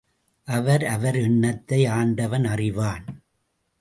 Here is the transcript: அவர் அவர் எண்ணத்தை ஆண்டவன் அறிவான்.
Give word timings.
அவர் 0.47 0.85
அவர் 0.85 1.15
எண்ணத்தை 1.15 1.85
ஆண்டவன் 1.85 2.45
அறிவான். 2.45 3.05